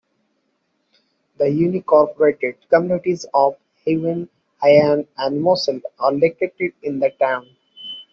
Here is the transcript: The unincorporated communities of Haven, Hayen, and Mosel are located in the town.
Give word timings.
The 1.37 1.43
unincorporated 1.45 2.55
communities 2.71 3.27
of 3.35 3.53
Haven, 3.85 4.29
Hayen, 4.63 5.05
and 5.15 5.39
Mosel 5.39 5.79
are 5.99 6.11
located 6.11 6.73
in 6.81 6.99
the 6.99 7.11
town. 7.19 7.45